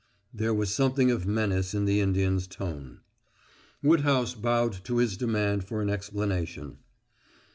There 0.33 0.51
was 0.51 0.73
something 0.73 1.11
of 1.11 1.27
menace 1.27 1.75
in 1.75 1.85
the 1.85 1.99
Indian's 2.01 2.47
tone. 2.47 3.01
Woodhouse 3.83 4.33
bowed 4.33 4.83
to 4.85 4.97
his 4.97 5.15
demand 5.15 5.65
for 5.65 5.79
an 5.83 5.91
explanation. 5.91 6.79